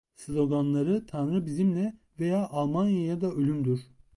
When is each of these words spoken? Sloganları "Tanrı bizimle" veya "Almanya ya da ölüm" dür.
Sloganları 0.15 1.05
"Tanrı 1.05 1.45
bizimle" 1.45 1.97
veya 2.19 2.47
"Almanya 2.49 3.05
ya 3.05 3.21
da 3.21 3.31
ölüm" 3.31 3.65
dür. 3.65 3.81